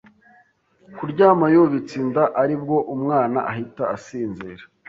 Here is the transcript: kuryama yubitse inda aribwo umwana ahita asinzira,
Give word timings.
kuryama 0.97 1.45
yubitse 1.53 1.93
inda 2.03 2.23
aribwo 2.41 2.77
umwana 2.95 3.39
ahita 3.51 3.83
asinzira, 3.95 4.63